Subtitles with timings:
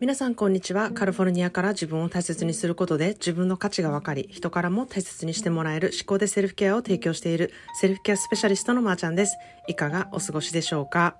[0.00, 0.92] 皆さんこんにちは。
[0.92, 9.36] カリフォルニアから自分を大切にすることで自分の価値が分かり、人からも大切にしてもらえる思考でセルフケアを提供しているセルフケアスペシャリストのまーちゃんです。
[9.68, 11.16] いかがお過ごしでしょうか？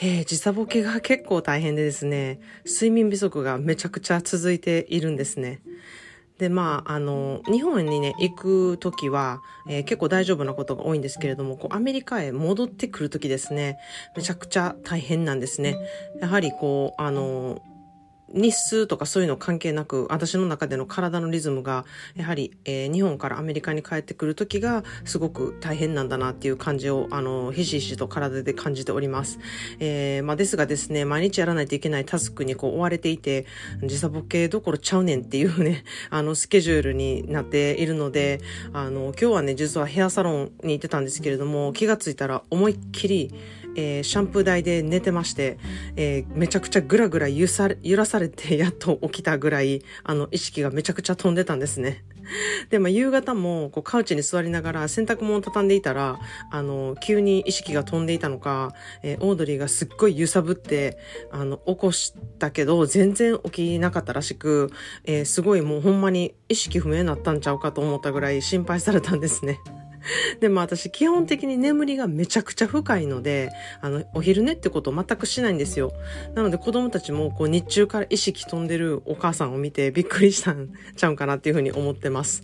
[0.00, 5.60] えー、時差ボケが結構大変でですね、睡眠不足がめちゃくちゃ続いているんですね。
[6.38, 13.78] で、まあ、あの、日本にね、行くときは、えー、結構大丈夫なことが多いんですけれども、こう、アメリカへ戻ってくるときですね、
[14.16, 15.76] めちゃくちゃ大変なんですね。
[16.20, 17.60] やはりこう、あの、
[18.32, 21.84] 日数とかそういうの関係なく、私の中での体のリズムが、
[22.16, 29.38] やはり、えー、日本からアメリカに帰ってくる時が、すごく大変なんだなっていう感じを、あの、ひしひしと体で感じております。
[29.80, 33.46] えー、まあ、ですがですね、毎日やらないといけないタスクにこう追われていて、
[33.82, 38.40] 時差ボケどころちゃうねんっていうね、 あの、スケジュールになっているので、
[38.72, 43.32] あの、今日はね、実はヘアサロンに行ってたんですけれども、気がついたら思いっきり、
[43.78, 45.56] えー、シャンプー台で寝てまして、
[45.94, 52.04] えー、めちゃくちゃぐらぐら揺さ揺らされてやっと起きたぐらい、あの、意識がめちゃくちゃ飛んでたんですね。
[52.70, 56.18] で、まあ、夕方も、こう、カウチに座りながら洗濯物を畳んでいたら、
[56.50, 60.98] あの、急に意識が飛んでいたのか、えー、オードリーがすっごい揺さぶって、
[61.30, 64.72] あの、起こしたけど、全然起きなかったらしく、
[65.04, 69.60] えー、すごいもうほんまに意識不明になったんちゃうかと思ったぐらい心配されたんですね。
[70.40, 73.50] でも私基本的に眠りがめちゃくちゃ深いので、
[73.80, 75.92] あの、お昼寝ってことを全くしないんですよ。
[76.34, 82.42] なので子供たちもこう日中から意識飛んでるお母さんを見てびっくりしたん ちゃうかなっていうふうに思ってます。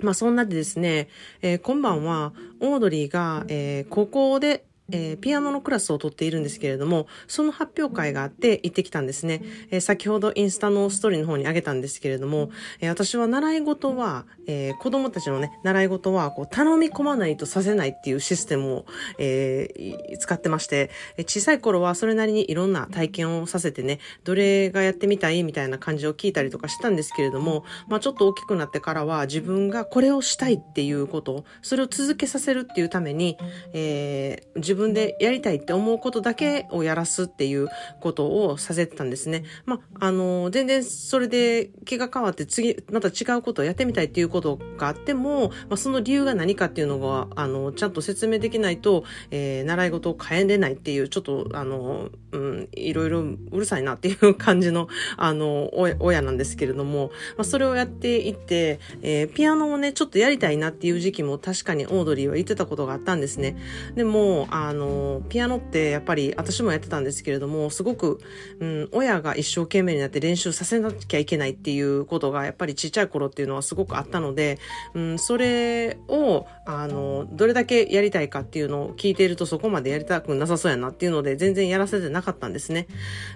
[0.00, 1.08] まあそんなでですね、
[1.42, 9.42] えー、今晩はオードリーが、えー、高校でえー、ピアノのクラスを取っているんですけれども、その発表会があって行ってきたんですね。
[9.70, 18.86] えー、先ほどインスタのストーリーの方にあげたんですけれども、えー、私は習い事は、え子供たちのね、習い事は、こう、頼み込まないとさせないっていうシステムを、
[19.18, 19.68] え
[20.18, 33.36] 使ってまして、小さい頃はそれなりにいろんな体験をさせてね、どれがやってみたいみたいな感じを聞いたりとかしたんですけれども、まあちょっと大きくなってからは自分がこれをしたいっていうこと、それを続けさせるっていうために、
[33.72, 37.68] え自分分でやりたいって思うことだけをやらすっていう
[38.00, 39.44] ことをさせてたんですね。
[39.66, 55.70] まあ、あの、全然それで気が変わって次、また違うことをやってみたいっていうことがあっても、まあ、その理由が何かっていうのが、あの、ちゃんと説明できないと、えー、習い事を変えれないっていう、ちょっと、あの、うん、いろいろうるさいなっていう感じの、あの、
[56.00, 63.56] 親なんですけれども、まあ、それをやっていって、えー、ピアノをね、ちょっとやりたいなっていう時期も確かにオードリーは言ってたことがあったんですね。
[63.94, 68.20] でも、ああの、ピアノってやっぱり私もやってたんですけれども、すごく、
[68.60, 74.60] うん、親が一生懸命になって練習させなきゃいけないっていうことがやっぱりちっちゃい頃っていうのはすごくあったので、
[74.94, 82.86] うん、それを、あの、どれだけやりたいかっていうのを聞いているとそこまでやりたくなさそうやなっていうので全然やらせてなかったんですね。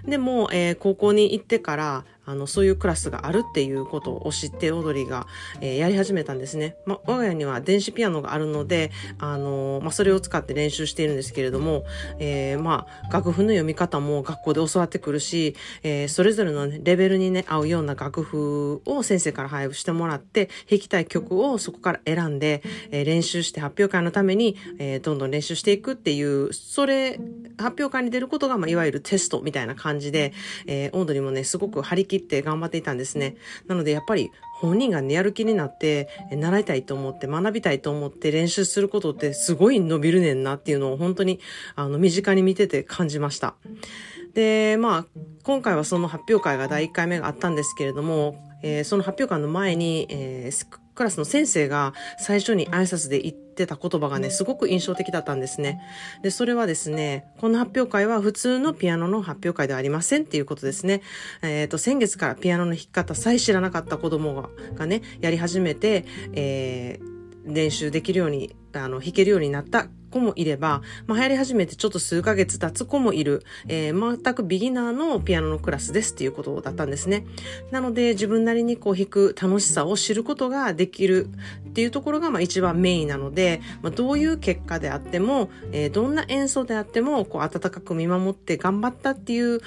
[0.05, 5.27] でも、えー、高校に行ってから、あの、そういうクラスがあるっていうことを知ってオードリーが、
[5.61, 6.75] えー、やり始めたんですね。
[6.85, 11.85] まあ、我が家には電子ピアノがあるので、あのー、まそれを使って練習しているんですけれども、
[12.19, 27.19] えー、まあ、楽譜の読み方も学校で教わってくるし、えそれぞれの、ね、レベルにね、合うような楽譜を先生から配布してもらって、弾きたい曲をそこから選んで、え練習して発表会のために、えどんどん練習していくっていう、それ、
[27.57, 30.33] 発表会に出ることが、まあ、いわゆるテストみたいな感じで、
[30.67, 33.35] えオードリーもね、すごく張り切切って頑張っていたんですね。
[33.67, 41.41] なのでやっぱり本人がね、やる気になって、習いたいと思って、学びたいと思って練習することってすごい伸びるねんなっていうのを本当に、
[41.75, 43.55] あの、身近に見てて感じました。
[44.33, 45.05] で、まあ、
[45.43, 50.51] 今回はその発表会が第1回目があったんですけれども、えー、その発表会の前に、えー、
[50.95, 55.81] クラスの先生が最初に挨拶で言ってた言葉がね、すごく印象的だったんですね。
[56.23, 61.01] で、それはですね、この発表会は普通のピアノの発表会ではありませんっていうことですね。
[61.41, 77.25] えっ、ー、と、先月からピアノの弾き方さえ知らなかった子供ががね、やり始めて、えー、練習できるように、あの、弾けるようになった子もいれば、まあ、流行り始めてちょっと数ヶ月経つ子もいる、えー、全くビギナーのピアノのクラスですっていうことだったんですね。
[77.71, 81.27] なので、自分なりにこう弾く楽しさを知ることができる
[81.69, 89.59] っていうところが、まあ、一番メインなので、まあ、どういう結果であっても、えー、どんな演奏であっても、こう、温かく見守って頑張ったっていう、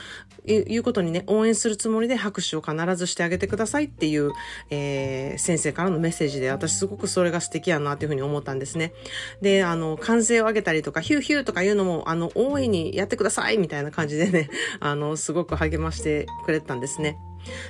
[0.47, 4.33] いうことにね、応援するつもりで拍手を必ずしてあげてくださいっていう、
[4.71, 8.94] えー、先生からのメッセージで、私すごくそれが素敵やなっていうふうに思ったんですね。
[9.43, 14.50] で、あの、完成を上げたりとか、ヒューヒューとかいうのも、あの、大いにやってくださいみたいな感じでね、
[14.81, 17.17] あの、すごく励ましてくれたんですね。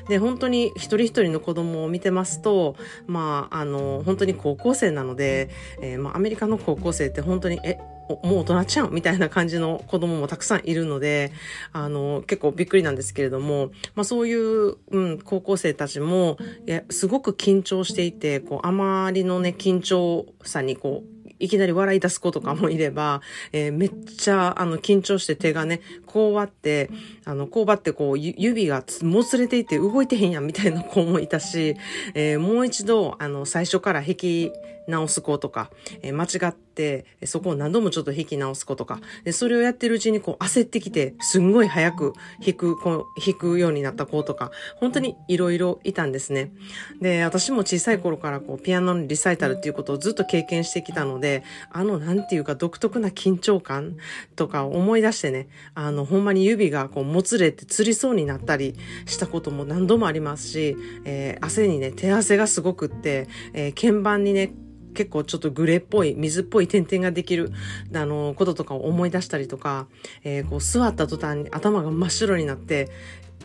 [0.08, 2.76] で、本当に一人一人の子供を見てますと、
[3.06, 5.50] まあ、あの、本当に高校生なので、
[5.82, 7.78] えー、まあ、アメリカの高校生って本当に、え、
[8.08, 11.32] もう大人ちゃんみたいな感じの子供もたくさんいるので、
[11.72, 23.20] あの、結構びっくりなんですけれども、まあそういう、うん、高校生たちも、いや、すごく緊張していて、こう、あまりのね、緊張さにこう、いきなり笑い出す子とかもいれば、
[23.52, 26.90] えー、めっちゃ、あの、緊張して手がね、こう割って、
[27.24, 31.76] あの、こう割ってこう、指がもつれていて動いてへんやんみたいな子もいたし、
[32.14, 34.52] えー、もう一度、あの、最初から引き
[34.88, 35.70] 直す子とか、
[36.02, 42.14] え、間違って、そこを何度もちょっと引き直す子とか、で、それをやってるうちにこう焦ってきて、すんごい早く
[42.44, 46.52] 弾く、こう、弾くようになった子とか、本当にいろいろいたんですね。
[47.00, 53.96] で、私も小さい頃からこう、ピアノのリサイタルっていうことをずっと経験してきたので、あの、なんていうか独特な緊張感
[54.36, 58.74] とかを思い出してね、あの、ほんまに指がこう、もつれてつりそうになったり
[59.06, 64.52] したことも何度もありますし、えー、汗にね、手汗がすごくって、えー、鍵盤にね、
[64.94, 67.52] 結構ちょっとグレーっぽい、水っぽい点々ができる、
[67.94, 69.86] あの、こととかを思い出したりとか、
[70.24, 72.90] えー、こう座った途端に頭が真っ白になって、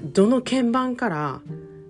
[0.01, 1.41] どの鍵盤から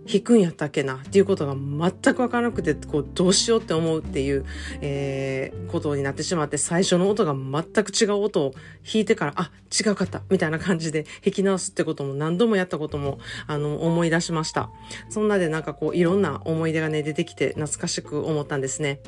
[0.05, 4.45] 弾くんやったっけなっていうことが全くわからなくて、こう、どうしようって思うっていう、
[4.81, 8.53] えー、ことになってしまって、最初の音が全く違う音を
[8.83, 14.69] 弾いてから、あ、違うかった、みたいな感じで弾き直すってことも何度もやったことも、あの、思い出しました。
[15.09, 18.99] そんなでなんかこう、いろんな思い出がね、出てきて懐かしく思ったんですね。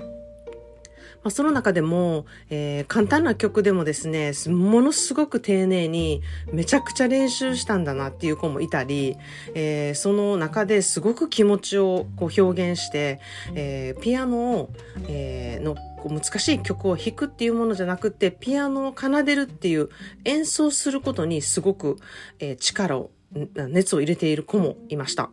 [1.25, 6.21] まあ、その中でも、えー、簡単な曲でもですね、ものすごく丁寧に
[6.53, 9.17] めちゃくちゃ練習したんだなっていう子もいたり、
[9.55, 13.19] えー、その中ですごく気持ちをこう表現して、
[13.55, 14.69] えー、ピアノを、
[15.07, 15.75] え、の
[16.07, 19.89] 難しい曲を弾くっていうものじゃなくて、ピアノを奏でるっていう
[20.25, 21.97] 演奏することにすごく、
[22.37, 23.09] え、力を、
[23.55, 25.31] 熱を入れている子もいました。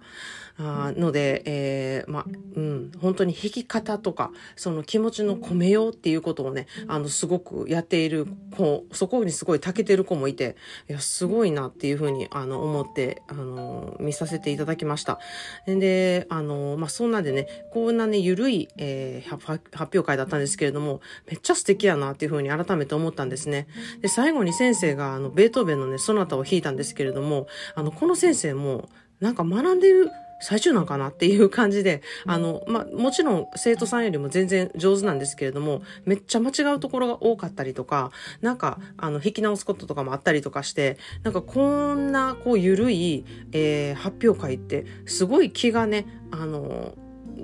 [0.59, 8.27] あので、えー、まうん、本当に弾き方とか、その気持ちの込めようっていうことをね、あの、すごくやっている
[8.57, 10.57] 子、そこにすごい長けてる子もいて、
[10.89, 15.19] いや、すごいなっていうふうに、あの、思って、あの、見させていただきました。
[15.67, 23.67] で、あの、まあ、そんなんでね、こんなね、ゆるい、えー、発表会だったんですけれども、めっちゃ素敵やなっていうふうに改めて思ったんですね。
[24.01, 28.89] で、最後に先生が、あの、ベートーベンのね、ソナタを弾いたんですけれども、あの、この先生も、
[29.21, 30.11] なんか学んでる
[30.43, 38.11] 最中なんかなっていう感じで、あの、まあ、もちろん生徒さんよりも全然上手なんですけれども、めっちゃ間違うところが多かったりとか、
[38.41, 46.95] なんか、あの、弾き直すこととかもあったりとかして、なんかこんな、こう、ゆるい、えー、発表会って、すごい気がね、あの、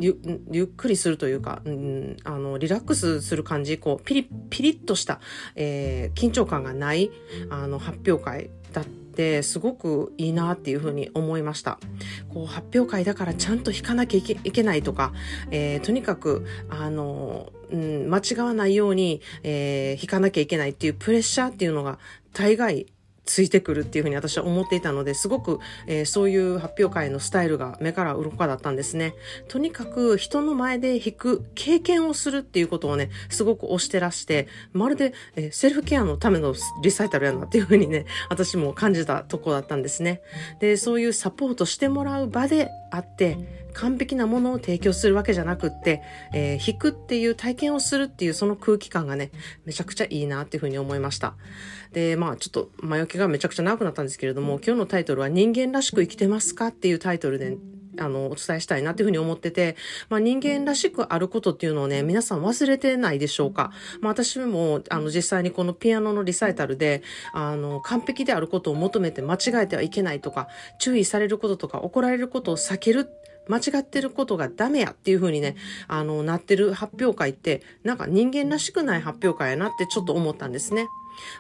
[0.00, 0.18] ゆ
[0.52, 5.20] ゆっくりするというか、うん、あの、リラックスする感じ、こう、ピリッ、ピリッとした、
[5.54, 7.10] えー、緊張感がない、
[7.50, 11.80] あの、発表会だったてすごくいいなっていうふうに思いました。
[12.32, 15.12] こう発表会だからちゃんと弾かなきゃいけいけないとか、
[15.50, 21.98] えー、とにかく、あの、うん、間違わないように、えー、弾かなきゃいけないっていうプレッシャーっていうのが
[22.32, 22.86] 大概
[23.28, 29.14] ついてくるっていうふうに私は思っていたので、すごく、えー、そういう発表会のスタイルが目から鱗だったんですね。
[29.48, 40.22] とにかく人の前で弾く経験をするっていうことをね、すごく推してらして、まるで、えー、セルフケアのためのリサイタルやなっていうふうにね、私も感じたとこだったんですね。
[40.60, 43.37] で、そういうサポートしてもらう場であって、
[43.75, 46.02] 完璧なものを提供するわけじゃなくって、
[46.32, 49.31] えー、弾くっていう体験をするっていうその空気感がね、
[49.64, 51.35] めちゃくちゃいいなっていうふうに思いました。
[51.93, 57.57] で、まあちょっと前置きがめちゃくちゃ長くなったんですけれども、今日のタイトルは人間らしく生きてますかっていうタイトルで、
[57.99, 59.76] あの、お伝えしたいなっていうふうに思ってて、
[60.09, 63.71] まあ人間らしくあることっていうのをね、皆さん忘れてないでしょうか。
[64.00, 67.02] まあ私も、あの、実際にこのピアノのリサイタルで、
[67.33, 73.09] あの、完璧であることを求めて間違えてはいけないとか、注意されることとか、怒られることを避ける
[73.49, 75.57] 間違ってることがダメやっていう風にね、
[75.88, 80.87] あの、なってる発表会って、なんか人間らしくない発表会やなってちょっと思ったんですね。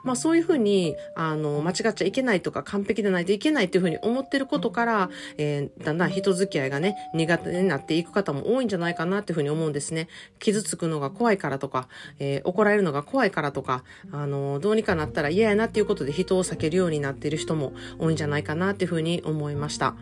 [0.04, 10.08] まあそういうふうに、あの、間違っちゃいけないとか完璧でないといけないっていうふうに思ってることから、えー、だんだん人付き合いがね、苦手になっていく方も多いんじゃないかなっていうふうに思うんですね。
[10.38, 19.94] 傷つくのが怖いからとか、えー、怒られるのが怖いからとか、あの、どうにかなったら嫌やなっていうことで人を避けるようになっている人も多いんじゃないかなっていうふうに思いました。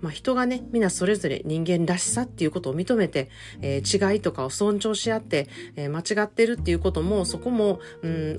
[0.00, 3.28] まあ人がね、みんなそれぞれ人間らしさっていうことを認めて、
[3.60, 8.38] えー、違いとかを尊重し合って、えー、間違ってるっていうことも、そこも、うん、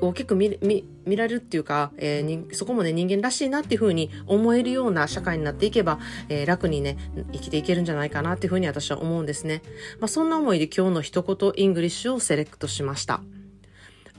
[0.00, 6.96] 大きく見見見られるっていうか、えー、そこもね、人間らしいなっていうふうに思えるような社会になっていけば、えー、楽にね、
[7.32, 9.62] 生きていけるんじゃないかなっていうふうに私は思うんですね。
[10.00, 13.22] まあ、そんな思いで今日の一言 English をセレクトしました。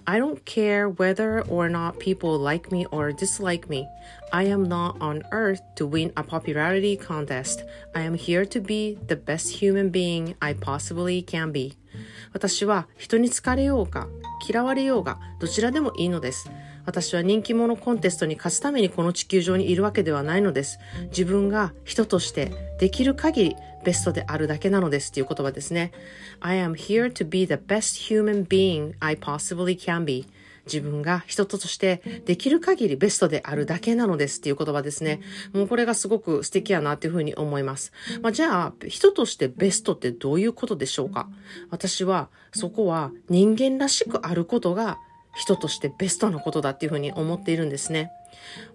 [0.06, 3.88] I don't care whether or not people like me or dislike me.
[4.32, 7.64] I am not on earth to win a popularity contest.
[7.94, 11.78] I am here to be the best human being I possibly can be.
[12.34, 14.08] 私は人に好かれようか
[14.46, 16.50] 嫌われようがどちらでもいいのです。
[16.85, 20.79] 私は人気者コンテストに勝つためにこの地球上にいるわけではないのです。
[21.09, 23.55] 自分が人としてできる限り
[23.85, 25.91] ベストであるだけなのですっていう言葉ですね。
[26.39, 30.25] I am here to be the best human being I possibly can be.
[30.65, 35.19] 自分が人としてできる限りベストであるだけなのですっていう言葉ですね。
[35.51, 37.91] もうこれがすごく素敵やなっていうふうに思います。
[38.21, 41.27] まあ、じゃあ、人としてベストってどういうことでしょうか？
[41.71, 44.99] 私はそこは人間らしくあることが
[45.39, 48.11] 人としてベストなことだっていうふうに思っているんですね。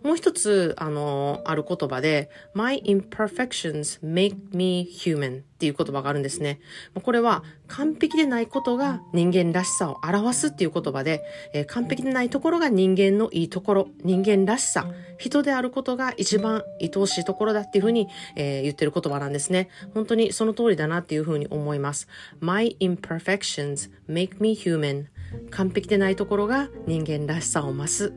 [0.02, 6.60] もう一つ、あの、ある言葉で、My imperfections make me human っていう言葉があるんですね。
[7.02, 14.86] これは完璧でないことが人間らしさを表すっていう言葉で、えー、完璧でないところが人間のいいところ、人間らしさ、
[15.18, 19.68] 人であることが一番愛おしいところだっていうふうに、えー、言ってる言葉なんですね。
[19.92, 22.08] 本当にその通りだなっていうふうに思います。
[22.40, 25.06] My imperfections make me human
[25.50, 28.12] 完璧でないところが人間らしさを増す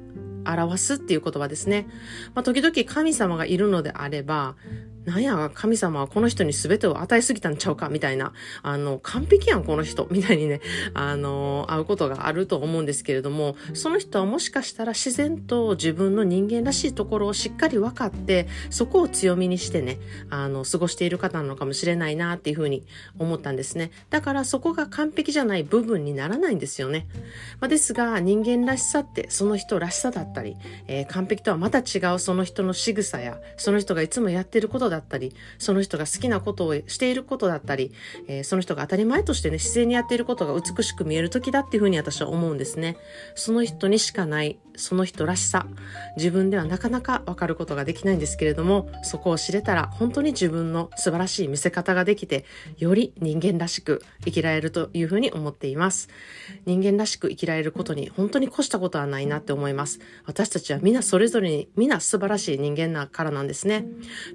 [0.46, 1.88] 表すっていう言葉ですね。
[2.34, 4.56] まあ、時々神様がいるのであれば、
[5.08, 7.88] なんや、神様はこの人に全てを与えすぎたんちゃうか？
[7.88, 10.60] みたいな、あの、完璧やん、この人 みたいにね、
[10.94, 19.98] あの、会うことがあると思うんですけれども、その人はもしかしたら自然と自分の人間らしいところをしっかり分かって、そこを強みにしてね、
[20.30, 22.84] あの、過ごしている方なのかもしれないなっていうふうに
[23.18, 23.92] 思ったんですね。
[24.10, 27.08] だからそこが完璧じゃない部分にならないんですよね。
[27.62, 37.92] まあ、ですが、人間らしさってその人らしさだったり、えー、完璧とはまた違うその人の仕草や、その人がいつもやってることだだったり、その人が好きなことをしていることだったり、
[38.28, 42.98] えー、その人が当たり前としてね、自然にやっていることが美しく見える時だっていうふうに私は思うんですね。
[43.36, 45.68] その人にしかない、その人らしさ、
[46.18, 52.46] 自分ではなかなかわかることができないんですけれども、そこを知れたら本当に自分の素晴らしい見せ方ができて、
[52.78, 56.10] より人間らしく生きられるというふうに思っています。
[56.66, 60.00] 人間らしく生きられることに本当に越したことはないなって思います。
[60.26, 63.86] 私たちは皆それぞれに皆素晴らしい人間だからなんですね。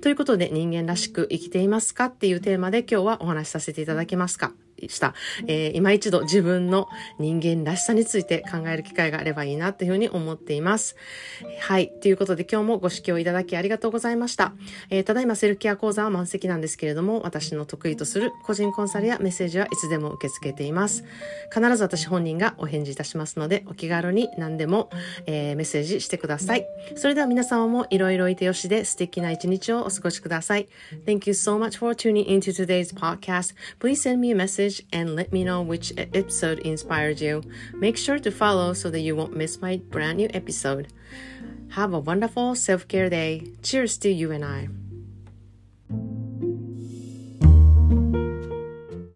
[0.00, 4.52] ということで人間らしく生きていますかっていうテーマで今日はお話しさせていただきますか？
[4.88, 5.14] した、
[5.46, 10.96] えー、今一度自分の人間らしさについて考える機会があればいいなというふうに思っています。
[11.60, 11.92] はい。
[12.00, 14.52] ということで今日もご視聴いただきありがとうございました。
[14.90, 21.04] えー、ただいまセルフケア講座は満席なんですけれども、私の得意とする個人コンサルやメッセージはいつでも受け付けています。
[21.54, 24.90] 必ず私本人がお返事いたしますので、お気軽に何でも、
[25.26, 26.66] えー、メッセージしてください。
[26.96, 30.68] それでは皆様もいろいろいてよしで素敵な一日をお過ごしください。
[31.06, 33.54] Thank you so much for tuning into today's podcast.
[33.78, 37.42] Please send me a message message and let me know which episode inspired you.
[37.74, 40.88] Make sure to follow so that you won't miss my brand new episode.
[41.70, 43.52] Have a wonderful self care day.
[43.62, 44.68] Cheers to you and I.